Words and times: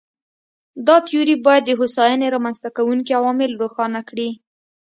دا 0.87 0.95
تیوري 1.07 1.35
باید 1.45 1.63
د 1.65 1.71
هوساینې 1.79 2.27
رامنځته 2.35 2.69
کوونکي 2.77 3.11
عوامل 3.19 3.51
روښانه 3.61 4.01
کړي. 4.09 4.29